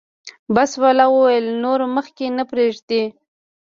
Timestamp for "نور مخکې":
1.63-2.25